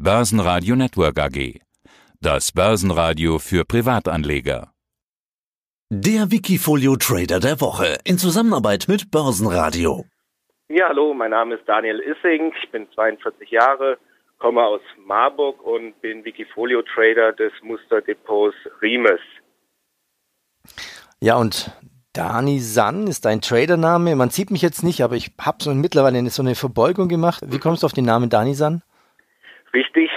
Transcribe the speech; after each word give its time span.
Börsenradio 0.00 0.76
Network 0.76 1.18
AG. 1.18 1.58
Das 2.20 2.52
Börsenradio 2.52 3.40
für 3.40 3.64
Privatanleger. 3.64 4.70
Der 5.90 6.30
Wikifolio 6.30 6.94
Trader 6.94 7.40
der 7.40 7.60
Woche 7.60 7.98
in 8.04 8.16
Zusammenarbeit 8.16 8.84
mit 8.86 9.10
Börsenradio. 9.10 10.04
Ja, 10.68 10.90
hallo, 10.90 11.14
mein 11.14 11.32
Name 11.32 11.56
ist 11.56 11.68
Daniel 11.68 11.98
Issing, 11.98 12.52
ich 12.62 12.70
bin 12.70 12.86
42 12.94 13.50
Jahre, 13.50 13.98
komme 14.38 14.62
aus 14.62 14.82
Marburg 15.04 15.60
und 15.66 16.00
bin 16.00 16.24
Wikifolio 16.24 16.82
Trader 16.82 17.32
des 17.32 17.50
Musterdepots 17.64 18.54
Riemes. 18.80 19.20
Ja, 21.18 21.38
und 21.38 21.72
Dani 22.12 22.60
San 22.60 23.08
ist 23.08 23.24
dein 23.24 23.40
Tradername. 23.40 24.14
Man 24.14 24.30
sieht 24.30 24.52
mich 24.52 24.62
jetzt 24.62 24.84
nicht, 24.84 25.02
aber 25.02 25.16
ich 25.16 25.32
habe 25.40 25.58
so 25.60 25.74
mittlerweile 25.74 26.30
so 26.30 26.42
eine 26.42 26.54
Verbeugung 26.54 27.08
gemacht. 27.08 27.42
Wie 27.44 27.58
kommst 27.58 27.82
du 27.82 27.86
auf 27.86 27.92
den 27.92 28.04
Namen 28.04 28.30
Dani 28.30 28.54
San? 28.54 28.84
Richtig, 29.78 30.10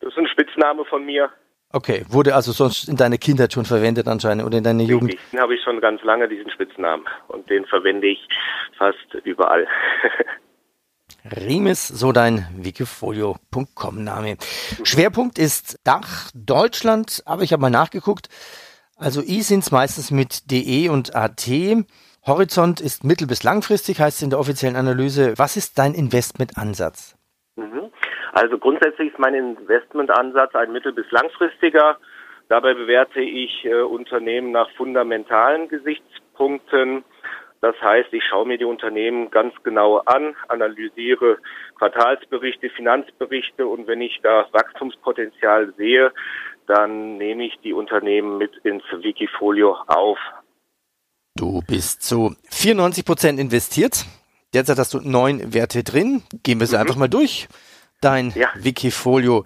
das 0.00 0.12
ist 0.12 0.18
ein 0.18 0.26
Spitzname 0.26 0.84
von 0.84 1.06
mir. 1.06 1.30
Okay, 1.72 2.04
wurde 2.08 2.34
also 2.34 2.52
sonst 2.52 2.86
in 2.86 2.96
deiner 2.96 3.16
Kindheit 3.16 3.52
schon 3.54 3.64
verwendet 3.64 4.08
anscheinend 4.08 4.44
oder 4.44 4.58
in 4.58 4.64
deiner 4.64 4.82
Jugend? 4.82 5.12
Richtig, 5.12 5.30
den 5.30 5.40
habe 5.40 5.54
ich 5.54 5.62
schon 5.62 5.80
ganz 5.80 6.02
lange, 6.02 6.28
diesen 6.28 6.50
Spitznamen. 6.50 7.06
Und 7.28 7.48
den 7.48 7.64
verwende 7.64 8.08
ich 8.08 8.20
fast 8.76 9.14
überall. 9.24 9.66
Riemes, 11.36 11.88
so 11.88 12.12
dein 12.12 12.46
Wikifolio.com-Name. 12.56 14.36
Schwerpunkt 14.84 15.38
ist 15.38 15.78
Dach, 15.82 16.30
Deutschland, 16.34 17.22
aber 17.24 17.42
ich 17.42 17.52
habe 17.52 17.62
mal 17.62 17.70
nachgeguckt. 17.70 18.28
Also 18.96 19.22
I 19.22 19.40
sind 19.40 19.60
es 19.60 19.70
meistens 19.70 20.10
mit 20.10 20.50
DE 20.50 20.90
und 20.90 21.16
AT. 21.16 21.48
Horizont 22.26 22.80
ist 22.82 23.02
mittel- 23.02 23.26
bis 23.26 23.42
langfristig, 23.44 23.98
heißt 23.98 24.18
es 24.18 24.22
in 24.22 24.30
der 24.30 24.38
offiziellen 24.38 24.76
Analyse. 24.76 25.34
Was 25.36 25.56
ist 25.56 25.78
dein 25.78 25.94
Investmentansatz? 25.94 27.16
Mhm. 27.56 27.90
Also 28.36 28.58
grundsätzlich 28.58 29.12
ist 29.12 29.18
mein 29.18 29.34
Investmentansatz 29.34 30.54
ein 30.54 30.70
mittel- 30.70 30.92
bis 30.92 31.10
langfristiger. 31.10 31.96
Dabei 32.50 32.74
bewerte 32.74 33.22
ich 33.22 33.64
äh, 33.64 33.80
Unternehmen 33.80 34.50
nach 34.50 34.68
fundamentalen 34.76 35.70
Gesichtspunkten. 35.70 37.02
Das 37.62 37.74
heißt, 37.80 38.12
ich 38.12 38.22
schaue 38.28 38.46
mir 38.46 38.58
die 38.58 38.66
Unternehmen 38.66 39.30
ganz 39.30 39.54
genau 39.62 40.02
an, 40.04 40.36
analysiere 40.48 41.38
Quartalsberichte, 41.78 42.68
Finanzberichte 42.68 43.66
und 43.66 43.86
wenn 43.86 44.02
ich 44.02 44.20
da 44.22 44.46
Wachstumspotenzial 44.52 45.72
sehe, 45.78 46.12
dann 46.66 47.16
nehme 47.16 47.46
ich 47.46 47.58
die 47.64 47.72
Unternehmen 47.72 48.36
mit 48.36 48.54
ins 48.64 48.84
Wikifolio 49.00 49.78
auf. 49.86 50.18
Du 51.36 51.62
bist 51.66 52.02
zu 52.02 52.36
94 52.50 53.02
Prozent 53.02 53.40
investiert. 53.40 54.04
Derzeit 54.52 54.76
hast 54.76 54.92
du 54.92 55.00
neun 55.00 55.54
Werte 55.54 55.82
drin. 55.84 56.22
Gehen 56.42 56.60
wir 56.60 56.66
sie 56.66 56.76
mhm. 56.76 56.82
einfach 56.82 56.96
mal 56.96 57.08
durch. 57.08 57.48
Dein 58.00 58.30
ja. 58.30 58.48
Wikifolio. 58.54 59.44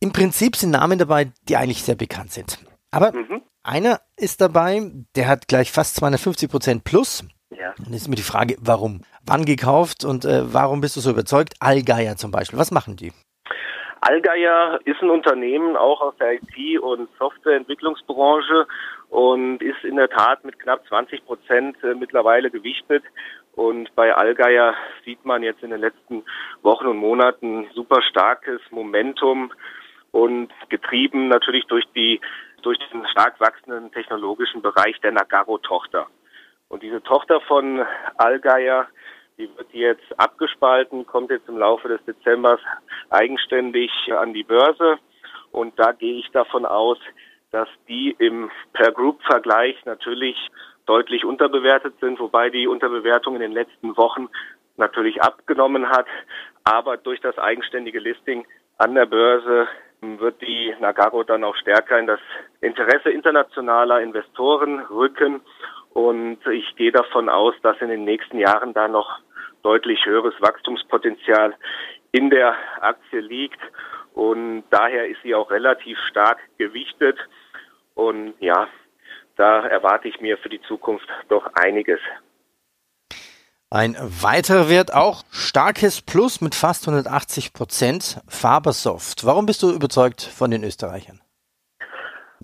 Im 0.00 0.12
Prinzip 0.12 0.56
sind 0.56 0.70
Namen 0.70 0.98
dabei, 0.98 1.32
die 1.48 1.56
eigentlich 1.56 1.82
sehr 1.82 1.94
bekannt 1.94 2.32
sind. 2.32 2.58
Aber 2.90 3.12
mhm. 3.12 3.42
einer 3.62 4.00
ist 4.16 4.40
dabei, 4.40 4.90
der 5.14 5.28
hat 5.28 5.48
gleich 5.48 5.70
fast 5.70 5.96
250 5.96 6.50
Prozent 6.50 6.84
plus. 6.84 7.24
Ja. 7.50 7.74
Und 7.78 7.92
jetzt 7.92 8.02
ist 8.02 8.08
mir 8.08 8.16
die 8.16 8.22
Frage, 8.22 8.56
warum? 8.60 9.02
Wann 9.26 9.44
gekauft 9.44 10.04
und 10.04 10.24
äh, 10.24 10.52
warum 10.52 10.80
bist 10.80 10.96
du 10.96 11.00
so 11.00 11.10
überzeugt? 11.10 11.54
Allgeier 11.60 12.16
zum 12.16 12.30
Beispiel. 12.30 12.58
Was 12.58 12.70
machen 12.70 12.96
die? 12.96 13.12
Allgeier 14.00 14.80
ist 14.86 15.02
ein 15.02 15.10
Unternehmen 15.10 15.76
auch 15.76 16.00
aus 16.00 16.14
der 16.18 16.34
IT- 16.34 16.80
und 16.80 17.10
Softwareentwicklungsbranche 17.18 18.66
und 19.10 19.60
ist 19.60 19.84
in 19.84 19.96
der 19.96 20.08
Tat 20.08 20.44
mit 20.44 20.58
knapp 20.58 20.86
20 20.88 21.26
Prozent 21.26 21.76
äh, 21.84 21.94
mittlerweile 21.94 22.50
gewichtet. 22.50 23.04
Und 23.54 23.94
bei 23.94 24.14
Allgeier 24.14 24.74
sieht 25.04 25.24
man 25.24 25.42
jetzt 25.42 25.62
in 25.62 25.70
den 25.70 25.80
letzten 25.80 26.24
Wochen 26.62 26.86
und 26.86 26.96
Monaten 26.96 27.68
super 27.74 28.00
starkes 28.02 28.60
Momentum 28.70 29.52
und 30.12 30.50
getrieben 30.68 31.28
natürlich 31.28 31.66
durch 31.66 31.84
die 31.94 32.20
durch 32.62 32.78
den 32.92 33.06
stark 33.08 33.40
wachsenden 33.40 33.90
technologischen 33.90 34.60
Bereich 34.60 35.00
der 35.00 35.12
Nagaro-Tochter. 35.12 36.06
Und 36.68 36.82
diese 36.82 37.02
Tochter 37.02 37.40
von 37.40 37.82
Allgeier 38.18 38.86
die 39.40 39.48
wird 39.56 39.72
jetzt 39.72 40.20
abgespalten, 40.20 41.06
kommt 41.06 41.30
jetzt 41.30 41.48
im 41.48 41.56
Laufe 41.56 41.88
des 41.88 42.04
Dezembers 42.04 42.60
eigenständig 43.08 43.90
an 44.12 44.34
die 44.34 44.42
Börse. 44.42 44.98
Und 45.50 45.78
da 45.78 45.92
gehe 45.92 46.18
ich 46.20 46.30
davon 46.32 46.66
aus, 46.66 46.98
dass 47.50 47.68
die 47.88 48.14
im 48.18 48.50
Per-Group-Vergleich 48.74 49.76
natürlich 49.86 50.36
deutlich 50.90 51.24
unterbewertet 51.24 51.94
sind, 52.00 52.18
wobei 52.18 52.50
die 52.50 52.66
Unterbewertung 52.66 53.36
in 53.36 53.40
den 53.40 53.52
letzten 53.52 53.96
Wochen 53.96 54.28
natürlich 54.76 55.22
abgenommen 55.22 55.88
hat. 55.88 56.06
Aber 56.64 56.96
durch 56.96 57.20
das 57.20 57.38
eigenständige 57.38 58.00
Listing 58.00 58.44
an 58.76 58.96
der 58.96 59.06
Börse 59.06 59.68
wird 60.00 60.42
die 60.42 60.74
Nagaro 60.80 61.22
dann 61.22 61.44
auch 61.44 61.54
stärker 61.54 61.96
in 61.96 62.08
das 62.08 62.18
Interesse 62.60 63.10
internationaler 63.10 64.00
Investoren 64.00 64.80
rücken. 64.80 65.42
Und 65.92 66.44
ich 66.50 66.74
gehe 66.74 66.90
davon 66.90 67.28
aus, 67.28 67.54
dass 67.62 67.80
in 67.80 67.88
den 67.88 68.02
nächsten 68.02 68.40
Jahren 68.40 68.74
da 68.74 68.88
noch 68.88 69.20
deutlich 69.62 70.04
höheres 70.04 70.34
Wachstumspotenzial 70.40 71.54
in 72.10 72.30
der 72.30 72.56
Aktie 72.80 73.20
liegt 73.20 73.60
und 74.12 74.64
daher 74.70 75.06
ist 75.06 75.22
sie 75.22 75.36
auch 75.36 75.52
relativ 75.52 75.98
stark 76.08 76.38
gewichtet 76.58 77.16
und 77.94 78.34
ja, 78.40 78.66
da 79.40 79.66
erwarte 79.66 80.06
ich 80.06 80.20
mir 80.20 80.36
für 80.36 80.50
die 80.50 80.60
Zukunft 80.62 81.08
doch 81.28 81.46
einiges. 81.54 81.98
Ein 83.70 83.96
weiterer 84.00 84.68
Wert 84.68 84.92
auch 84.92 85.22
starkes 85.30 86.02
Plus 86.02 86.40
mit 86.40 86.54
fast 86.54 86.86
180 86.86 87.54
Prozent 87.54 88.20
Fabersoft. 88.28 89.24
Warum 89.24 89.46
bist 89.46 89.62
du 89.62 89.70
überzeugt 89.70 90.22
von 90.22 90.50
den 90.50 90.62
Österreichern? 90.64 91.20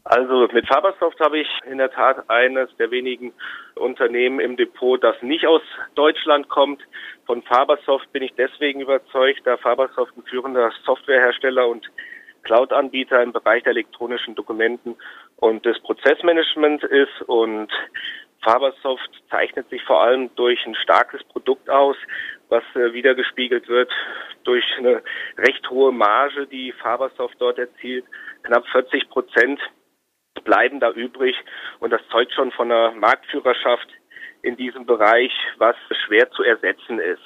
Also 0.04 0.46
mit 0.52 0.68
Fabersoft 0.68 1.18
habe 1.18 1.40
ich 1.40 1.48
in 1.68 1.78
der 1.78 1.90
Tat 1.90 2.30
eines 2.30 2.68
der 2.78 2.92
wenigen 2.92 3.32
Unternehmen 3.74 4.38
im 4.38 4.56
Depot, 4.56 5.02
das 5.02 5.20
nicht 5.20 5.46
aus 5.46 5.62
Deutschland 5.96 6.48
kommt. 6.48 6.80
Von 7.26 7.42
Fabersoft 7.42 8.10
bin 8.12 8.22
ich 8.22 8.32
deswegen 8.38 8.80
überzeugt, 8.80 9.40
da 9.44 9.56
Fabersoft 9.56 10.16
ein 10.16 10.22
führender 10.22 10.70
Softwarehersteller 10.84 11.66
und 11.66 11.90
Cloud-Anbieter 12.46 13.22
im 13.22 13.32
Bereich 13.32 13.64
der 13.64 13.72
elektronischen 13.72 14.34
Dokumenten 14.34 14.96
und 15.36 15.64
des 15.66 15.78
Prozessmanagements 15.80 16.84
ist 16.84 17.22
und 17.26 17.68
Fabersoft 18.42 19.10
zeichnet 19.30 19.68
sich 19.70 19.82
vor 19.82 20.02
allem 20.02 20.30
durch 20.36 20.64
ein 20.66 20.76
starkes 20.76 21.24
Produkt 21.24 21.68
aus, 21.68 21.96
was 22.48 22.62
äh, 22.74 22.92
wiedergespiegelt 22.92 23.68
wird 23.68 23.90
durch 24.46 24.64
eine 24.78 25.02
recht 25.36 25.68
hohe 25.68 25.92
Marge, 25.92 26.46
die 26.46 26.72
Fabersoft 26.72 27.36
dort 27.38 27.58
erzielt, 27.58 28.04
knapp 28.44 28.66
40 28.68 29.08
Prozent 29.10 29.60
bleiben 30.44 30.80
da 30.80 30.90
übrig. 30.92 31.36
Und 31.80 31.90
das 31.90 32.00
zeugt 32.10 32.32
schon 32.32 32.52
von 32.52 32.70
einer 32.70 32.92
Marktführerschaft 32.92 33.88
in 34.42 34.56
diesem 34.56 34.86
Bereich, 34.86 35.32
was 35.58 35.74
schwer 36.04 36.30
zu 36.30 36.42
ersetzen 36.44 37.00
ist. 37.00 37.22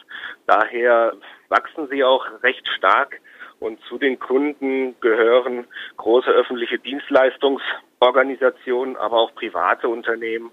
Daher 0.46 1.14
wachsen 1.48 1.88
sie 1.88 2.02
auch 2.02 2.24
recht 2.42 2.66
stark. 2.76 3.20
Und 3.60 3.78
zu 3.88 3.96
den 3.98 4.18
Kunden 4.18 4.98
gehören 5.00 5.66
große 5.98 6.30
öffentliche 6.30 6.78
Dienstleistungsorganisationen, 6.78 8.96
aber 8.96 9.18
auch 9.18 9.34
private 9.34 9.88
Unternehmen. 9.88 10.50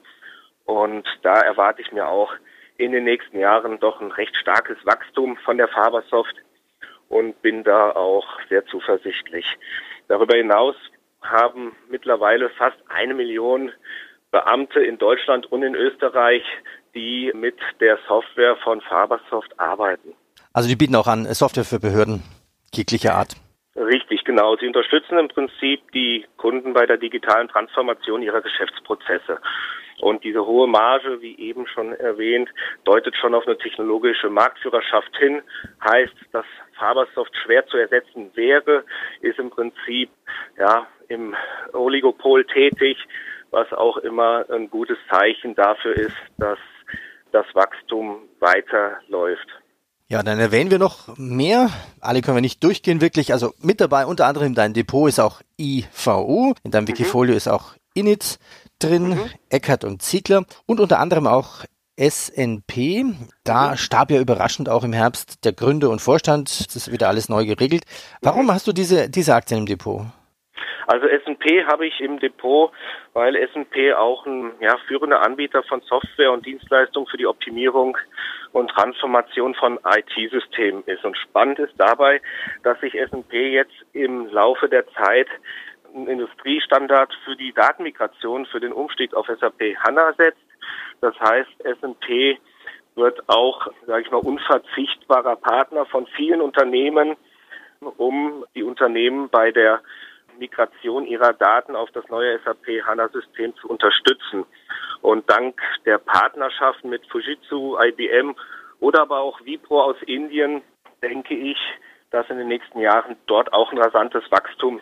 Und 0.66 1.08
da 1.24 1.40
erwarte 1.40 1.82
ich 1.82 1.94
mir 1.94 2.08
auch 2.08 2.34
in 2.78 2.92
den 2.92 3.06
nächsten 3.06 3.40
Jahren 3.40 3.80
doch 3.80 4.02
ein 4.02 4.12
recht 4.12 4.36
starkes 4.36 4.78
Wachstum 4.86 5.38
von 5.38 5.58
der 5.58 5.70
Fabersoft 5.70 6.36
und 7.08 7.42
bin 7.42 7.64
da 7.64 7.92
auch 7.92 8.28
sehr 8.50 8.66
zuversichtlich. 8.66 9.46
Darüber 10.10 10.36
hinaus 10.36 10.76
haben 11.22 11.78
mittlerweile 11.90 12.50
fast 12.50 12.76
eine 12.90 13.14
Million 13.14 13.72
Beamte 14.32 14.82
in 14.82 14.98
Deutschland 14.98 15.50
und 15.50 15.64
in 15.64 15.76
Österreich, 15.76 16.44
die 16.94 17.32
mit 17.34 17.56
der 17.80 18.00
Software 18.08 18.58
von 18.58 18.82
Fabersoft 18.82 19.58
arbeiten. 19.58 20.14
Also 20.52 20.68
die 20.68 20.76
bieten 20.76 20.96
auch 20.96 21.08
an 21.08 21.24
Software 21.34 21.64
für 21.64 21.80
Behörden 21.80 22.22
jeglicher 22.78 23.16
Art. 23.16 23.36
Richtig, 23.76 24.24
genau. 24.24 24.56
Sie 24.58 24.66
unterstützen 24.66 25.20
im 25.20 25.28
Prinzip 25.28 25.92
die 25.92 26.26
Kunden 26.38 26.74
bei 26.74 26.86
der 26.86 26.98
digitalen 26.98 27.48
Transformation 27.48 28.24
ihrer 28.24 28.42
Geschäftsprozesse. 28.42 29.40
Und 30.00 30.24
diese 30.24 30.46
hohe 30.46 30.68
Marge, 30.68 31.22
wie 31.22 31.38
eben 31.38 31.68
schon 31.68 31.94
erwähnt, 31.94 32.50
deutet 32.86 33.16
schon 33.16 33.36
auf 33.36 33.46
eine 33.48 33.58
technologische 33.58 34.30
Marktführerschaft 34.30 35.16
hin. 35.18 35.42
Heißt, 35.84 36.14
dass 36.32 36.46
Fabersoft 36.78 37.36
schwer 37.44 37.66
zu 37.68 37.78
ersetzen 37.78 38.32
wäre, 38.36 38.84
ist 39.22 39.40
im 39.40 39.50
Prinzip 39.50 40.10
ja 40.58 40.88
im 41.08 41.36
Oligopol 41.74 42.46
tätig, 42.46 42.98
was 43.52 43.72
auch 43.74 43.98
immer 43.98 44.46
ein 44.50 44.70
gutes 44.70 44.98
Zeichen 45.10 45.56
dafür 45.56 45.96
ist, 45.96 46.18
dass 46.38 46.60
das 47.32 47.46
Wachstum 47.54 48.28
weiterläuft. 48.40 49.48
Ja, 50.10 50.24
dann 50.24 50.40
erwähnen 50.40 50.72
wir 50.72 50.80
noch 50.80 51.18
mehr. 51.18 51.70
Alle 52.00 52.22
können 52.22 52.38
wir 52.38 52.42
nicht 52.42 52.64
durchgehen 52.64 53.02
wirklich. 53.02 53.34
Also 53.34 53.54
mit 53.60 53.82
dabei 53.82 54.06
unter 54.06 54.26
anderem 54.26 54.48
in 54.48 54.56
deinem 54.56 54.74
Depot 54.74 55.10
ist 55.10 55.20
auch 55.20 55.42
IVU. 55.60 56.54
In 56.64 56.72
deinem 56.72 56.86
mhm. 56.86 56.90
Wikifolio 56.90 57.36
ist 57.36 57.50
auch 57.50 57.74
Init 57.94 58.40
drin, 58.80 59.10
mhm. 59.10 59.30
Eckert 59.50 59.84
und 59.84 60.02
Ziegler 60.02 60.46
und 60.66 60.80
unter 60.80 61.00
anderem 61.00 61.28
auch 61.28 61.66
SNP. 62.00 63.06
Da 63.44 63.76
starb 63.76 64.12
ja 64.12 64.22
überraschend 64.22 64.70
auch 64.70 64.84
im 64.84 64.94
Herbst 64.94 65.44
der 65.44 65.52
Gründer 65.52 65.90
und 65.90 66.00
Vorstand. 66.00 66.68
Das 66.68 66.76
ist 66.76 66.92
wieder 66.92 67.10
alles 67.10 67.28
neu 67.28 67.46
geregelt. 67.46 67.84
Warum 68.22 68.52
hast 68.52 68.68
du 68.68 68.72
diese, 68.72 69.10
diese 69.10 69.36
Aktien 69.36 69.62
im 69.62 69.66
Depot? 69.66 70.06
Also 70.88 71.08
S&P 71.08 71.66
habe 71.66 71.88
ich 71.88 72.00
im 72.00 72.20
Depot, 72.20 72.72
weil 73.14 73.36
S&P 73.36 73.94
auch 73.94 74.26
ein 74.26 74.52
ja, 74.60 74.78
führender 74.88 75.22
Anbieter 75.22 75.64
von 75.64 75.82
Software 75.82 76.32
und 76.32 76.46
Dienstleistungen 76.46 77.08
für 77.08 77.18
die 77.18 77.28
Optimierung 77.28 77.98
und 78.52 78.70
Transformation 78.70 79.54
von 79.56 79.80
IT-Systemen 79.86 80.84
ist. 80.86 81.04
Und 81.04 81.18
spannend 81.18 81.60
ist 81.60 81.74
dabei, 81.78 82.22
dass 82.64 82.80
sich 82.80 82.96
S&P 82.96 83.52
jetzt 83.54 83.76
im 83.94 84.28
Laufe 84.28 84.70
der 84.70 84.88
Zeit 84.94 85.28
einen 85.94 86.08
Industriestandard 86.08 87.14
für 87.26 87.36
die 87.36 87.54
Datenmigration, 87.54 88.46
für 88.46 88.60
den 88.60 88.74
Umstieg 88.74 89.14
auf 89.14 89.28
SAP 89.28 89.76
HANA 89.84 90.14
setzt. 90.14 90.42
Das 91.02 91.20
heißt, 91.20 91.66
S&P 91.66 92.40
wird 92.96 93.30
auch, 93.30 93.68
sage 93.86 94.04
ich 94.04 94.12
mal, 94.12 94.18
unverzichtbarer 94.18 95.36
Partner 95.36 95.86
von 95.86 96.08
vielen 96.08 96.42
Unternehmen, 96.42 97.16
um 97.80 98.44
die 98.56 98.64
Unternehmen 98.64 99.30
bei 99.30 99.52
der 99.52 99.82
Migration 100.40 101.06
ihrer 101.06 101.34
Daten 101.34 101.76
auf 101.76 101.90
das 101.92 102.08
neue 102.10 102.40
SAP 102.44 102.86
HANA-System 102.86 103.56
zu 103.58 103.68
unterstützen. 103.68 104.46
Und 105.02 105.30
dank 105.30 105.60
der 105.86 105.98
Partnerschaften 105.98 106.90
mit 106.90 107.06
Fujitsu, 107.08 107.78
IBM 107.80 108.36
oder 108.80 109.02
aber 109.02 109.20
auch 109.20 109.40
Wipro 109.44 109.82
aus 109.82 109.98
Indien 110.06 110.62
denke 111.02 111.36
ich, 111.36 111.58
dass 112.12 112.30
in 112.30 112.38
den 112.38 112.48
nächsten 112.48 112.80
Jahren 112.80 113.16
dort 113.26 113.54
auch 113.54 113.72
ein 113.72 113.78
rasantes 113.78 114.24
Wachstum 114.32 114.82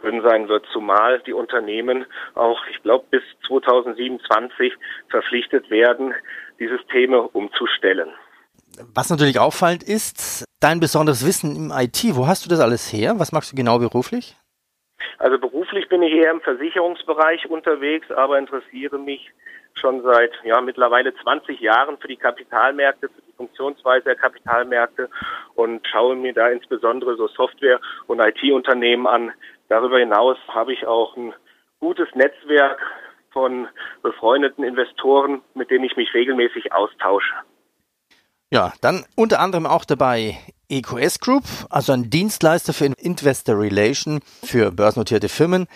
drin 0.00 0.22
sein 0.22 0.48
wird, 0.48 0.66
zumal 0.72 1.20
die 1.20 1.32
Unternehmen 1.32 2.06
auch, 2.34 2.58
ich 2.70 2.82
glaube, 2.82 3.04
bis 3.10 3.22
2027 3.46 4.72
verpflichtet 5.08 5.70
werden, 5.70 6.14
die 6.58 6.68
Systeme 6.68 7.20
umzustellen. 7.20 8.10
Was 8.94 9.10
natürlich 9.10 9.38
auffallend 9.38 9.82
ist, 9.82 10.44
dein 10.60 10.80
besonderes 10.80 11.26
Wissen 11.26 11.56
im 11.56 11.72
IT. 11.74 12.16
Wo 12.16 12.26
hast 12.26 12.44
du 12.44 12.48
das 12.48 12.60
alles 12.60 12.92
her? 12.92 13.18
Was 13.18 13.32
machst 13.32 13.52
du 13.52 13.56
genau 13.56 13.78
beruflich? 13.78 14.36
Also 15.18 15.38
beruflich 15.38 15.88
bin 15.88 16.02
ich 16.02 16.12
eher 16.12 16.30
im 16.30 16.40
Versicherungsbereich 16.40 17.48
unterwegs, 17.48 18.10
aber 18.10 18.38
interessiere 18.38 18.98
mich 18.98 19.30
schon 19.74 20.02
seit 20.02 20.32
ja 20.44 20.60
mittlerweile 20.60 21.14
20 21.14 21.60
Jahren 21.60 21.98
für 21.98 22.08
die 22.08 22.16
Kapitalmärkte, 22.16 23.08
für 23.08 23.22
die 23.22 23.32
Funktionsweise 23.36 24.04
der 24.04 24.16
Kapitalmärkte 24.16 25.08
und 25.54 25.86
schaue 25.86 26.16
mir 26.16 26.32
da 26.32 26.48
insbesondere 26.48 27.16
so 27.16 27.28
Software- 27.28 27.80
und 28.06 28.20
IT-Unternehmen 28.20 29.06
an. 29.06 29.32
Darüber 29.68 29.98
hinaus 29.98 30.36
habe 30.48 30.72
ich 30.72 30.86
auch 30.86 31.16
ein 31.16 31.32
gutes 31.78 32.08
Netzwerk 32.14 32.80
von 33.32 33.68
befreundeten 34.02 34.64
Investoren, 34.64 35.42
mit 35.54 35.70
denen 35.70 35.84
ich 35.84 35.96
mich 35.96 36.12
regelmäßig 36.12 36.72
austausche. 36.72 37.34
Ja, 38.50 38.72
dann 38.80 39.04
unter 39.16 39.38
anderem 39.38 39.66
auch 39.66 39.84
dabei 39.84 40.36
EQS 40.70 41.20
Group, 41.20 41.44
also 41.68 41.92
ein 41.92 42.10
Dienstleister 42.10 42.72
für 42.72 42.86
Investor 42.86 43.58
Relation 43.58 44.20
für 44.44 44.70
börsennotierte 44.70 45.28
Firmen. 45.28 45.66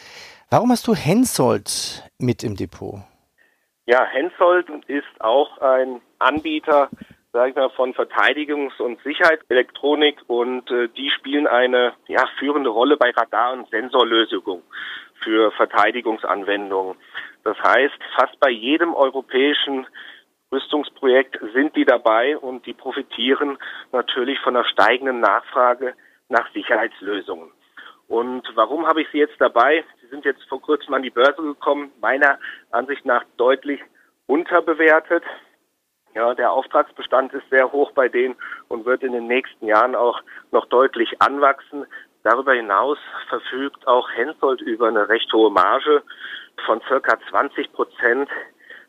Warum 0.51 0.71
hast 0.71 0.87
du 0.87 0.95
Hensoldt 0.95 2.09
mit 2.19 2.45
im 2.45 2.57
Depot? 2.57 3.01
Ja, 3.87 4.07
Hensoldt 4.07 4.69
ist 4.87 5.21
auch 5.21 5.59
ein 5.59 6.01
Anbieter, 6.19 6.89
sage 7.33 7.51
ich 7.51 7.57
mal, 7.57 7.71
von 7.71 7.93
Verteidigungs- 7.93 8.81
und 8.81 9.03
Sicherheitselektronik 9.03 10.19
und 10.29 10.71
äh, 10.71 10.89
die 10.89 11.11
spielen 11.11 11.47
eine 11.47 11.93
ja, 12.07 12.25
führende 12.39 12.71
Rolle 12.71 12.97
bei 12.97 13.11
Radar- 13.11 13.53
und 13.53 13.69
Sensorlösungen 13.71 14.63
für 15.23 15.51
Verteidigungsanwendungen. 15.53 16.97
Das 17.43 17.59
heißt, 17.59 17.99
fast 18.17 18.39
bei 18.41 18.51
jedem 18.51 18.95
europäischen 18.95 19.87
Rüstungsprojekt 20.55 21.39
sind 21.53 21.75
die 21.75 21.85
dabei 21.85 22.39
und 22.39 22.65
die 22.65 22.75
profitieren 22.75 23.59
natürlich 23.93 24.39
von 24.39 24.55
der 24.55 24.65
steigenden 24.65 25.21
Nachfrage 25.21 25.95
nach 26.29 26.49
Sicherheitslösungen. 26.53 27.51
Und 28.07 28.43
warum 28.55 28.87
habe 28.87 29.03
ich 29.03 29.09
sie 29.11 29.19
jetzt 29.19 29.41
dabei? 29.41 29.85
Sie 30.01 30.07
sind 30.09 30.25
jetzt 30.25 30.45
vor 30.49 30.61
kurzem 30.61 30.95
an 30.95 31.03
die 31.03 31.11
Börse 31.11 31.43
gekommen, 31.43 31.91
meiner 32.01 32.39
Ansicht 32.71 33.05
nach 33.05 33.25
deutlich 33.37 33.81
unterbewertet. 34.27 35.25
Ja, 36.15 36.35
der 36.35 36.53
Auftragsbestand 36.53 37.33
ist 37.33 37.49
sehr 37.51 37.73
hoch 37.73 37.91
bei 37.93 38.09
denen 38.09 38.37
und 38.69 38.85
wird 38.85 39.03
in 39.03 39.13
den 39.13 39.27
nächsten 39.27 39.67
Jahren 39.67 39.97
auch 39.97 40.21
noch 40.53 40.67
deutlich 40.67 41.21
anwachsen. 41.21 41.87
Darüber 42.23 42.53
hinaus 42.53 42.99
verfügt 43.29 43.89
auch 43.89 44.09
Hensoldt 44.13 44.61
über 44.61 44.87
eine 44.87 45.09
recht 45.09 45.33
hohe 45.33 45.51
Marge 45.51 46.03
von 46.65 46.81
circa 46.87 47.19
20 47.31 47.73
Prozent 47.73 48.31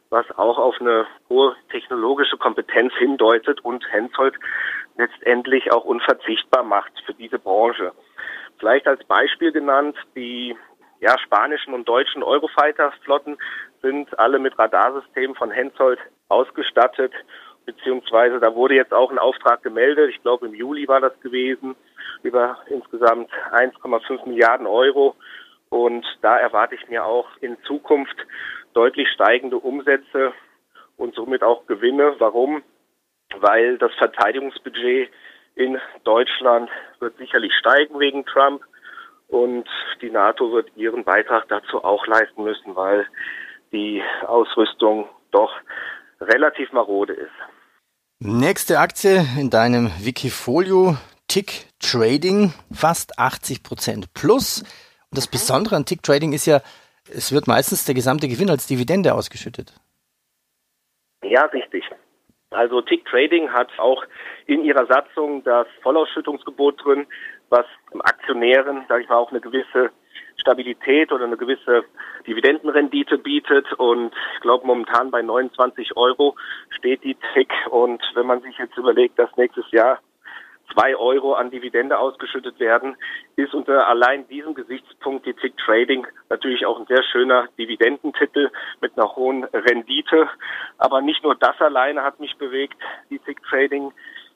was 0.09 0.25
auch 0.37 0.57
auf 0.57 0.79
eine 0.79 1.05
hohe 1.29 1.55
technologische 1.71 2.37
Kompetenz 2.37 2.93
hindeutet 2.95 3.63
und 3.63 3.83
Hensoldt 3.91 4.35
letztendlich 4.97 5.71
auch 5.71 5.85
unverzichtbar 5.85 6.63
macht 6.63 6.91
für 7.05 7.13
diese 7.13 7.39
Branche. 7.39 7.91
Vielleicht 8.59 8.87
als 8.87 9.03
Beispiel 9.05 9.51
genannt, 9.51 9.97
die 10.15 10.55
ja, 11.01 11.17
spanischen 11.19 11.73
und 11.73 11.87
deutschen 11.87 12.23
Eurofighter-Flotten 12.23 13.37
sind 13.81 14.17
alle 14.17 14.39
mit 14.39 14.57
Radarsystemen 14.57 15.35
von 15.35 15.51
Hensoldt 15.51 15.99
ausgestattet, 16.29 17.11
beziehungsweise 17.65 18.39
da 18.39 18.55
wurde 18.55 18.75
jetzt 18.75 18.93
auch 18.93 19.11
ein 19.11 19.19
Auftrag 19.19 19.61
gemeldet, 19.63 20.09
ich 20.09 20.21
glaube 20.21 20.47
im 20.47 20.53
Juli 20.53 20.87
war 20.87 21.01
das 21.01 21.19
gewesen, 21.19 21.75
über 22.23 22.57
insgesamt 22.67 23.29
1,5 23.51 24.27
Milliarden 24.27 24.67
Euro. 24.67 25.15
Und 25.69 26.05
da 26.21 26.37
erwarte 26.37 26.75
ich 26.75 26.87
mir 26.87 27.05
auch 27.05 27.27
in 27.41 27.57
Zukunft 27.65 28.15
deutlich 28.73 29.07
steigende 29.13 29.57
Umsätze 29.57 30.33
und 30.97 31.15
somit 31.15 31.43
auch 31.43 31.65
Gewinne. 31.65 32.15
Warum? 32.19 32.63
Weil 33.39 33.77
das 33.77 33.91
Verteidigungsbudget 33.97 35.09
in 35.55 35.79
Deutschland 36.03 36.69
wird 36.99 37.17
sicherlich 37.17 37.53
steigen 37.59 37.99
wegen 37.99 38.25
Trump 38.25 38.61
und 39.27 39.67
die 40.01 40.09
NATO 40.09 40.51
wird 40.51 40.69
ihren 40.75 41.03
Beitrag 41.03 41.47
dazu 41.47 41.83
auch 41.83 42.05
leisten 42.07 42.43
müssen, 42.43 42.75
weil 42.75 43.07
die 43.71 44.03
Ausrüstung 44.27 45.07
doch 45.31 45.51
relativ 46.21 46.71
marode 46.71 47.13
ist. 47.13 47.31
Nächste 48.19 48.79
Aktie 48.79 49.25
in 49.37 49.49
deinem 49.49 49.91
Wikifolio, 49.99 50.95
Tick 51.27 51.67
Trading, 51.79 52.53
fast 52.71 53.19
80 53.19 53.63
Prozent 53.63 54.13
plus. 54.13 54.63
Und 55.11 55.17
das 55.17 55.27
Besondere 55.27 55.75
an 55.75 55.85
Tick 55.85 56.03
Trading 56.03 56.33
ist 56.33 56.45
ja, 56.45 56.61
es 57.09 57.31
wird 57.31 57.47
meistens 57.47 57.85
der 57.85 57.95
gesamte 57.95 58.27
Gewinn 58.27 58.49
als 58.49 58.67
Dividende 58.67 59.13
ausgeschüttet. 59.13 59.73
Ja, 61.23 61.45
richtig. 61.45 61.83
Also 62.51 62.81
Tick 62.81 63.05
Trading 63.05 63.51
hat 63.51 63.69
auch 63.77 64.03
in 64.45 64.63
ihrer 64.63 64.85
Satzung 64.85 65.43
das 65.43 65.67
Vollausschüttungsgebot 65.81 66.83
drin, 66.83 67.05
was 67.49 67.65
Aktionären, 67.99 68.85
sage 68.87 69.03
ich 69.03 69.09
mal, 69.09 69.17
auch 69.17 69.31
eine 69.31 69.41
gewisse 69.41 69.91
Stabilität 70.37 71.11
oder 71.11 71.25
eine 71.25 71.37
gewisse 71.37 71.83
Dividendenrendite 72.27 73.17
bietet. 73.17 73.71
Und 73.73 74.13
ich 74.35 74.41
glaube, 74.41 74.65
momentan 74.67 75.11
bei 75.11 75.21
29 75.21 75.97
Euro 75.97 76.35
steht 76.69 77.03
die 77.03 77.17
Tick. 77.33 77.51
Und 77.69 78.01
wenn 78.13 78.25
man 78.25 78.41
sich 78.41 78.57
jetzt 78.57 78.77
überlegt, 78.77 79.17
dass 79.19 79.35
nächstes 79.37 79.69
Jahr 79.71 79.99
zwei 80.73 80.95
Euro 80.95 81.33
an 81.33 81.51
Dividende 81.51 81.97
ausgeschüttet 81.97 82.59
werden, 82.59 82.95
ist 83.35 83.53
unter 83.53 83.87
allein 83.87 84.27
diesem 84.27 84.53
Gesichtspunkt 84.53 85.25
die 85.25 85.33
Tick 85.33 85.57
Trading 85.57 86.07
natürlich 86.29 86.65
auch 86.65 86.79
ein 86.79 86.85
sehr 86.87 87.03
schöner 87.03 87.47
Dividendentitel 87.57 88.49
mit 88.81 88.97
einer 88.97 89.15
hohen 89.15 89.43
Rendite. 89.45 90.29
Aber 90.77 91.01
nicht 91.01 91.23
nur 91.23 91.35
das 91.35 91.59
alleine 91.59 92.03
hat 92.03 92.19
mich 92.19 92.35
bewegt, 92.37 92.77
die 93.09 93.19
Tick 93.19 93.43
Trading 93.43 93.91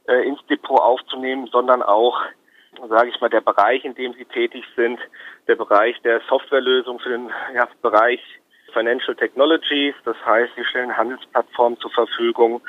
äh, 0.07 0.27
ins 0.27 0.45
Depot 0.47 0.79
aufzunehmen, 0.79 1.47
sondern 1.47 1.81
auch 1.81 2.21
sage 2.87 3.09
ich 3.09 3.19
mal, 3.19 3.29
der 3.29 3.41
Bereich, 3.41 3.83
in 3.83 3.95
dem 3.95 4.13
sie 4.13 4.25
tätig 4.25 4.63
sind, 4.75 4.99
der 5.47 5.55
Bereich 5.55 5.99
der 6.01 6.21
Softwarelösung 6.29 6.99
für 6.99 7.09
den 7.09 7.29
ja, 7.53 7.67
Bereich 7.81 8.21
Financial 8.73 9.15
Technologies, 9.15 9.95
das 10.05 10.15
heißt, 10.25 10.53
sie 10.55 10.63
stellen 10.65 10.95
Handelsplattformen 10.95 11.79
zur 11.79 11.91
Verfügung, 11.91 12.61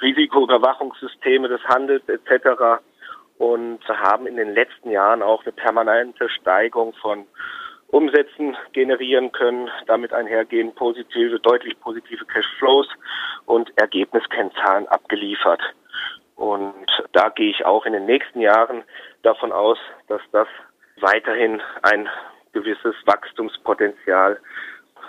Risikoüberwachungssysteme 0.00 1.48
des 1.48 1.62
Handels 1.64 2.02
etc. 2.08 2.82
und 3.38 3.80
haben 3.88 4.26
in 4.26 4.36
den 4.36 4.52
letzten 4.52 4.90
Jahren 4.90 5.22
auch 5.22 5.44
eine 5.44 5.52
permanente 5.52 6.28
Steigung 6.28 6.92
von 6.94 7.26
Umsätzen 7.88 8.56
generieren 8.72 9.32
können, 9.32 9.70
damit 9.86 10.12
einhergehen 10.12 10.74
positive, 10.74 11.40
deutlich 11.40 11.78
positive 11.80 12.24
Cashflows 12.26 12.86
und 13.46 13.72
Ergebniskennzahlen 13.76 14.86
abgeliefert. 14.88 15.62
Und 16.36 16.86
da 17.12 17.30
gehe 17.30 17.50
ich 17.50 17.64
auch 17.64 17.86
in 17.86 17.94
den 17.94 18.04
nächsten 18.04 18.40
Jahren 18.40 18.84
davon 19.22 19.52
aus, 19.52 19.78
dass 20.08 20.20
das 20.32 20.48
weiterhin 21.00 21.60
ein 21.82 22.08
gewisses 22.52 22.94
Wachstumspotenzial 23.06 24.38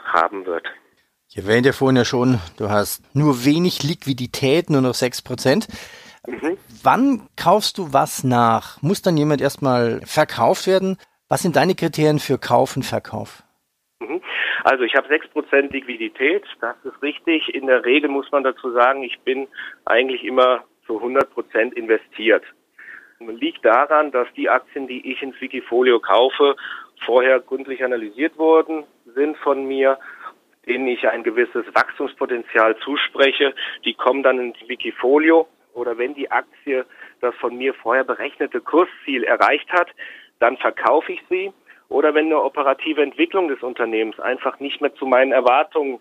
haben 0.05 0.45
wird. 0.45 0.67
Ich 1.29 1.37
erwähnte 1.37 1.69
ja 1.69 1.73
vorhin 1.73 1.97
ja 1.97 2.05
schon, 2.05 2.39
du 2.57 2.69
hast 2.69 3.03
nur 3.15 3.45
wenig 3.45 3.83
Liquidität, 3.83 4.69
nur 4.69 4.81
noch 4.81 4.95
6%. 4.95 5.67
Mhm. 6.29 6.57
Wann 6.83 7.27
kaufst 7.35 7.77
du 7.77 7.91
was 7.91 8.23
nach? 8.23 8.81
Muss 8.81 9.01
dann 9.01 9.17
jemand 9.17 9.41
erstmal 9.41 10.01
verkauft 10.05 10.67
werden? 10.67 10.97
Was 11.27 11.41
sind 11.41 11.55
deine 11.55 11.75
Kriterien 11.75 12.19
für 12.19 12.37
Kauf 12.37 12.75
und 12.75 12.83
Verkauf? 12.83 13.43
Mhm. 13.99 14.21
Also 14.63 14.83
ich 14.83 14.93
habe 14.95 15.07
6% 15.07 15.71
Liquidität, 15.71 16.43
das 16.61 16.75
ist 16.83 17.01
richtig. 17.01 17.53
In 17.53 17.67
der 17.67 17.85
Regel 17.85 18.09
muss 18.09 18.31
man 18.31 18.43
dazu 18.43 18.71
sagen, 18.71 19.03
ich 19.03 19.19
bin 19.21 19.47
eigentlich 19.85 20.23
immer 20.23 20.63
zu 20.85 21.01
100% 21.01 21.73
investiert. 21.73 22.43
Liegt 23.19 23.65
daran, 23.65 24.11
dass 24.11 24.27
die 24.35 24.49
Aktien, 24.49 24.87
die 24.87 25.11
ich 25.11 25.21
ins 25.21 25.39
Wikifolio 25.41 25.99
kaufe, 25.99 26.55
vorher 27.05 27.39
gründlich 27.39 27.83
analysiert 27.83 28.37
worden 28.37 28.83
sind 29.15 29.37
von 29.37 29.65
mir, 29.65 29.97
denen 30.67 30.87
ich 30.87 31.07
ein 31.07 31.23
gewisses 31.23 31.65
Wachstumspotenzial 31.73 32.77
zuspreche. 32.77 33.53
Die 33.85 33.93
kommen 33.93 34.23
dann 34.23 34.39
ins 34.39 34.57
Wikifolio 34.67 35.47
oder 35.79 35.97
wenn 35.97 36.13
die 36.13 36.29
Aktie 36.29 36.85
das 37.21 37.33
von 37.35 37.57
mir 37.57 37.73
vorher 37.73 38.03
berechnete 38.03 38.59
Kursziel 38.59 39.23
erreicht 39.23 39.71
hat, 39.71 39.87
dann 40.39 40.57
verkaufe 40.57 41.13
ich 41.13 41.21
sie. 41.29 41.51
Oder 41.87 42.13
wenn 42.13 42.27
eine 42.27 42.41
operative 42.41 43.01
Entwicklung 43.01 43.47
des 43.47 43.63
Unternehmens 43.63 44.19
einfach 44.19 44.59
nicht 44.59 44.79
mehr 44.79 44.93
zu 44.93 45.05
meinen 45.05 45.31
Erwartungen 45.31 45.99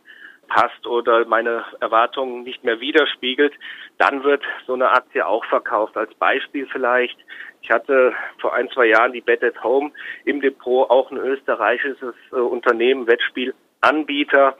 passt 0.49 0.87
oder 0.87 1.25
meine 1.27 1.65
Erwartungen 1.81 2.43
nicht 2.43 2.65
mehr 2.65 2.81
widerspiegelt, 2.81 3.55
dann 3.99 4.25
wird 4.25 4.43
so 4.67 4.75
eine 4.75 4.91
Aktie 4.91 5.27
auch 5.27 5.45
verkauft. 5.45 5.97
Als 5.97 6.13
Beispiel 6.15 6.67
vielleicht, 6.67 7.19
ich 7.63 7.71
hatte 7.71 8.13
vor 8.39 8.55
ein, 8.55 8.69
zwei 8.71 8.87
Jahren 8.87 9.13
die 9.13 9.21
Bet 9.21 9.43
at 9.45 9.63
Home 9.63 9.93
im 10.25 10.41
Depot, 10.41 10.91
auch 10.91 11.11
ein 11.11 11.19
österreichisches 11.19 12.15
äh, 12.33 12.37
Unternehmen, 12.37 13.07
Wettspielanbieter. 13.83 14.57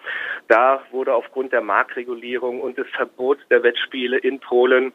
Da 0.49 0.83
wurde 0.91 1.15
aufgrund 1.15 1.53
der 1.53 1.61
Marktregulierung 1.61 2.61
und 2.61 2.79
des 2.79 2.89
Verbots 2.97 3.41
der 3.49 3.63
Wettspiele 3.63 4.19
in 4.19 4.41
Polen 4.41 4.93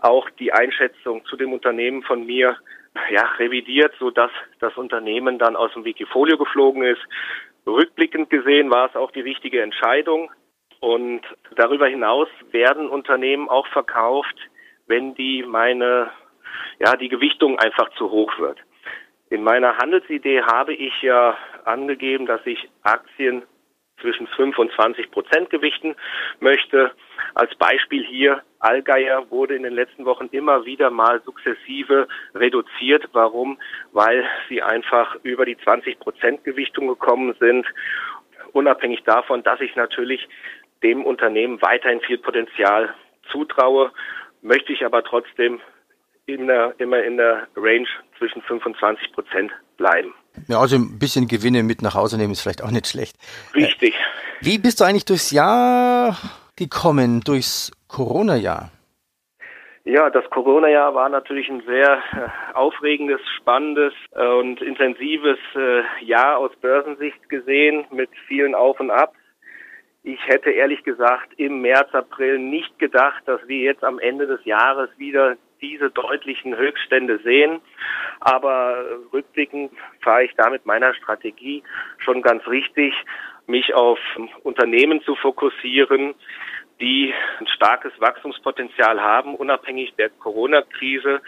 auch 0.00 0.28
die 0.30 0.52
Einschätzung 0.52 1.24
zu 1.26 1.36
dem 1.36 1.52
Unternehmen 1.52 2.02
von 2.02 2.26
mir 2.26 2.56
ja, 3.10 3.22
revidiert, 3.38 3.92
so 3.98 4.10
dass 4.10 4.30
das 4.58 4.76
Unternehmen 4.76 5.38
dann 5.38 5.56
aus 5.56 5.72
dem 5.74 5.84
Wikifolio 5.84 6.38
geflogen 6.38 6.82
ist. 6.82 7.02
Rückblickend 7.66 8.30
gesehen 8.30 8.70
war 8.70 8.88
es 8.88 8.96
auch 8.96 9.10
die 9.10 9.20
richtige 9.20 9.62
Entscheidung. 9.62 10.30
Und 10.80 11.22
darüber 11.56 11.86
hinaus 11.88 12.28
werden 12.50 12.88
Unternehmen 12.88 13.48
auch 13.48 13.66
verkauft, 13.68 14.36
wenn 14.86 15.14
die 15.14 15.42
meine, 15.42 16.10
ja, 16.78 16.96
die 16.96 17.08
Gewichtung 17.08 17.58
einfach 17.58 17.90
zu 17.96 18.10
hoch 18.10 18.38
wird. 18.38 18.58
In 19.30 19.42
meiner 19.42 19.78
Handelsidee 19.78 20.42
habe 20.42 20.74
ich 20.74 21.02
ja 21.02 21.36
angegeben, 21.64 22.26
dass 22.26 22.40
ich 22.44 22.68
Aktien 22.82 23.42
zwischen 24.00 24.26
5 24.26 24.58
und 24.58 24.72
20 24.72 25.10
Prozent 25.10 25.50
gewichten 25.50 25.94
möchte. 26.40 26.92
Als 27.34 27.54
Beispiel 27.56 28.04
hier, 28.04 28.42
Allgeier 28.58 29.30
wurde 29.30 29.54
in 29.54 29.62
den 29.62 29.74
letzten 29.74 30.04
Wochen 30.04 30.28
immer 30.32 30.64
wieder 30.64 30.90
mal 30.90 31.20
sukzessive 31.22 32.08
reduziert. 32.34 33.08
Warum? 33.12 33.58
Weil 33.92 34.24
sie 34.48 34.62
einfach 34.62 35.16
über 35.22 35.44
die 35.44 35.56
20 35.56 35.98
Prozent 35.98 36.44
Gewichtung 36.44 36.88
gekommen 36.88 37.34
sind. 37.38 37.66
Unabhängig 38.52 39.02
davon, 39.04 39.42
dass 39.42 39.60
ich 39.60 39.76
natürlich 39.76 40.26
dem 40.82 41.04
Unternehmen 41.04 41.60
weiterhin 41.62 42.00
viel 42.00 42.18
Potenzial 42.18 42.94
zutraue, 43.30 43.92
möchte 44.42 44.72
ich 44.72 44.84
aber 44.84 45.02
trotzdem 45.02 45.60
in 46.26 46.46
der, 46.46 46.74
immer 46.78 47.02
in 47.02 47.16
der 47.16 47.48
Range 47.56 47.88
zwischen 48.18 48.42
25 48.42 49.12
Prozent 49.12 49.52
bleiben. 49.76 50.14
Ja, 50.48 50.60
also 50.60 50.76
ein 50.76 50.98
bisschen 50.98 51.28
Gewinne 51.28 51.62
mit 51.62 51.82
nach 51.82 51.94
Hause 51.94 52.16
nehmen 52.16 52.32
ist 52.32 52.40
vielleicht 52.40 52.62
auch 52.62 52.70
nicht 52.70 52.86
schlecht. 52.86 53.16
Richtig. 53.54 53.94
Wie 54.40 54.58
bist 54.58 54.80
du 54.80 54.84
eigentlich 54.84 55.04
durchs 55.04 55.30
Jahr 55.30 56.16
gekommen, 56.56 57.20
durchs 57.22 57.72
Corona-Jahr? 57.88 58.70
Ja, 59.84 60.10
das 60.10 60.28
Corona-Jahr 60.30 60.94
war 60.96 61.08
natürlich 61.08 61.48
ein 61.48 61.62
sehr 61.64 62.02
äh, 62.12 62.54
aufregendes, 62.54 63.20
spannendes 63.36 63.92
äh, 64.16 64.26
und 64.26 64.60
intensives 64.60 65.38
äh, 65.54 66.04
Jahr 66.04 66.38
aus 66.38 66.50
Börsensicht 66.60 67.28
gesehen 67.28 67.84
mit 67.92 68.10
vielen 68.26 68.56
Auf 68.56 68.80
und 68.80 68.90
Abs. 68.90 69.16
Ich 70.02 70.18
hätte 70.26 70.50
ehrlich 70.50 70.82
gesagt 70.82 71.32
im 71.36 71.62
März, 71.62 71.94
April 71.94 72.40
nicht 72.40 72.78
gedacht, 72.80 73.22
dass 73.26 73.40
wir 73.46 73.58
jetzt 73.58 73.84
am 73.84 74.00
Ende 74.00 74.26
des 74.26 74.44
Jahres 74.44 74.90
wieder 74.98 75.36
diese 75.60 75.90
deutlichen 75.90 76.56
Höchststände 76.56 77.18
sehen. 77.18 77.60
Aber 78.20 78.84
rückblickend 79.12 79.72
fahre 80.02 80.24
ich 80.24 80.34
damit 80.36 80.66
meiner 80.66 80.94
Strategie 80.94 81.62
schon 81.98 82.22
ganz 82.22 82.46
richtig, 82.46 82.94
mich 83.46 83.74
auf 83.74 83.98
Unternehmen 84.42 85.02
zu 85.02 85.14
fokussieren, 85.16 86.14
die 86.80 87.14
ein 87.40 87.46
starkes 87.46 87.92
Wachstumspotenzial 88.00 89.00
haben, 89.00 89.34
unabhängig 89.34 89.94
der 89.96 90.10
Corona-Krise. 90.10 91.22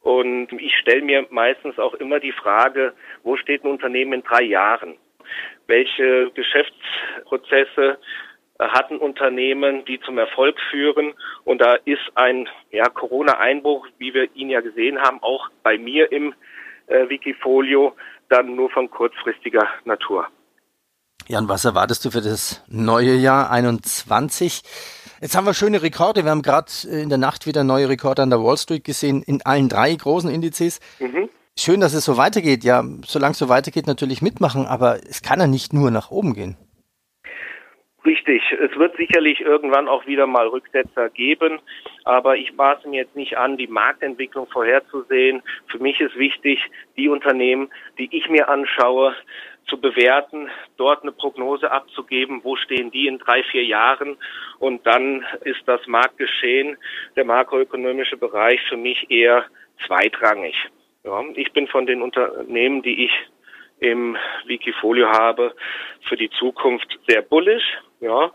Und 0.00 0.52
ich 0.52 0.76
stelle 0.76 1.02
mir 1.02 1.26
meistens 1.30 1.78
auch 1.78 1.94
immer 1.94 2.20
die 2.20 2.32
Frage, 2.32 2.92
wo 3.22 3.36
steht 3.36 3.64
ein 3.64 3.70
Unternehmen 3.70 4.12
in 4.12 4.22
drei 4.22 4.42
Jahren? 4.42 4.96
Welche 5.66 6.30
Geschäftsprozesse 6.30 7.98
hatten 8.58 8.98
Unternehmen, 8.98 9.84
die 9.84 10.00
zum 10.00 10.18
Erfolg 10.18 10.56
führen. 10.70 11.14
Und 11.44 11.60
da 11.60 11.74
ist 11.84 12.02
ein 12.14 12.48
ja, 12.70 12.84
Corona-Einbruch, 12.88 13.86
wie 13.98 14.14
wir 14.14 14.34
ihn 14.34 14.50
ja 14.50 14.60
gesehen 14.60 14.98
haben, 14.98 15.22
auch 15.22 15.48
bei 15.62 15.78
mir 15.78 16.10
im 16.12 16.34
äh, 16.86 17.08
Wikifolio, 17.08 17.94
dann 18.28 18.56
nur 18.56 18.70
von 18.70 18.90
kurzfristiger 18.90 19.68
Natur. 19.84 20.26
Jan, 21.28 21.48
was 21.48 21.64
erwartest 21.64 22.04
du 22.04 22.10
für 22.10 22.20
das 22.20 22.62
neue 22.68 23.14
Jahr 23.14 23.50
21? 23.50 24.62
Jetzt 25.20 25.36
haben 25.36 25.46
wir 25.46 25.54
schöne 25.54 25.82
Rekorde. 25.82 26.24
Wir 26.24 26.30
haben 26.30 26.42
gerade 26.42 26.70
äh, 26.84 27.02
in 27.02 27.08
der 27.08 27.18
Nacht 27.18 27.46
wieder 27.46 27.64
neue 27.64 27.88
Rekorde 27.88 28.22
an 28.22 28.30
der 28.30 28.42
Wall 28.42 28.56
Street 28.56 28.84
gesehen, 28.84 29.22
in 29.22 29.42
allen 29.44 29.68
drei 29.68 29.94
großen 29.94 30.30
Indizes. 30.30 30.80
Mhm. 31.00 31.28
Schön, 31.58 31.80
dass 31.80 31.94
es 31.94 32.04
so 32.04 32.16
weitergeht. 32.16 32.64
Ja, 32.64 32.84
solange 33.04 33.32
es 33.32 33.38
so 33.38 33.48
weitergeht, 33.48 33.86
natürlich 33.86 34.22
mitmachen, 34.22 34.66
aber 34.66 35.00
es 35.08 35.22
kann 35.22 35.40
ja 35.40 35.46
nicht 35.46 35.72
nur 35.72 35.90
nach 35.90 36.10
oben 36.10 36.34
gehen. 36.34 36.56
Richtig, 38.06 38.40
es 38.52 38.78
wird 38.78 38.96
sicherlich 38.96 39.40
irgendwann 39.40 39.88
auch 39.88 40.06
wieder 40.06 40.28
mal 40.28 40.46
Rücksetzer 40.46 41.10
geben, 41.10 41.58
aber 42.04 42.36
ich 42.36 42.54
maße 42.54 42.88
mir 42.88 42.98
jetzt 43.02 43.16
nicht 43.16 43.36
an, 43.36 43.56
die 43.56 43.66
Marktentwicklung 43.66 44.46
vorherzusehen. 44.46 45.42
Für 45.66 45.80
mich 45.80 46.00
ist 46.00 46.16
wichtig, 46.16 46.60
die 46.96 47.08
Unternehmen, 47.08 47.68
die 47.98 48.08
ich 48.16 48.28
mir 48.28 48.48
anschaue, 48.48 49.16
zu 49.66 49.80
bewerten, 49.80 50.48
dort 50.76 51.02
eine 51.02 51.10
Prognose 51.10 51.68
abzugeben, 51.72 52.44
wo 52.44 52.54
stehen 52.54 52.92
die 52.92 53.08
in 53.08 53.18
drei, 53.18 53.42
vier 53.42 53.64
Jahren 53.64 54.16
und 54.60 54.86
dann 54.86 55.26
ist 55.42 55.62
das 55.66 55.84
Marktgeschehen, 55.88 56.76
der 57.16 57.24
makroökonomische 57.24 58.16
Bereich 58.16 58.60
für 58.68 58.76
mich 58.76 59.10
eher 59.10 59.46
zweitrangig. 59.84 60.54
Ja, 61.02 61.24
ich 61.34 61.52
bin 61.52 61.66
von 61.66 61.86
den 61.86 62.02
Unternehmen, 62.02 62.82
die 62.82 63.06
ich 63.06 63.12
im 63.78 64.16
Wikifolio 64.46 65.08
habe, 65.08 65.54
für 66.08 66.16
die 66.16 66.30
Zukunft 66.30 66.98
sehr 67.06 67.22
bullish. 67.22 67.64
Ja, 68.00 68.30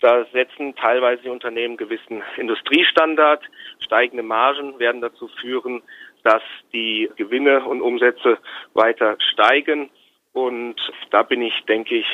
da 0.00 0.26
setzen 0.32 0.74
teilweise 0.76 1.22
die 1.22 1.28
Unternehmen 1.28 1.76
gewissen 1.76 2.22
Industriestandard. 2.36 3.42
Steigende 3.80 4.22
Margen 4.22 4.78
werden 4.78 5.00
dazu 5.00 5.28
führen, 5.40 5.82
dass 6.22 6.42
die 6.72 7.10
Gewinne 7.16 7.64
und 7.64 7.80
Umsätze 7.80 8.38
weiter 8.74 9.16
steigen. 9.32 9.90
Und 10.32 10.76
da 11.10 11.22
bin 11.22 11.42
ich, 11.42 11.54
denke 11.68 11.96
ich, 11.96 12.06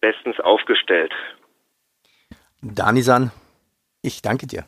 bestens 0.00 0.40
aufgestellt. 0.40 1.12
Danisan, 2.62 3.30
ich 4.02 4.22
danke 4.22 4.46
dir. 4.46 4.64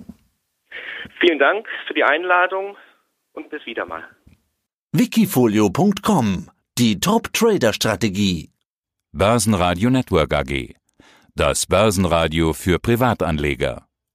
Vielen 1.21 1.39
Dank 1.39 1.69
für 1.87 1.95
die 1.95 2.05
Einladung 2.05 2.77
und 3.33 3.51
bis 3.51 3.65
wieder 3.67 3.87
mal. 3.87 4.05
Wikifolio.com 4.93 6.49
Die 6.79 7.01
Top-Trader-Strategie. 7.01 8.53
Börsenradio 9.11 9.91
Network 9.91 10.33
AG. 10.33 10.77
Das 11.35 11.67
Börsenradio 11.67 12.53
für 12.53 12.79
Privatanleger. 12.79 13.88